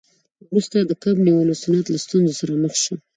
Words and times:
وروسته 0.47 0.77
د 0.83 0.91
کب 1.03 1.15
نیولو 1.25 1.53
صنعت 1.63 1.87
له 1.91 1.99
ستونزو 2.05 2.33
سره 2.39 2.53
مخ 2.63 2.73
شو. 2.83 2.95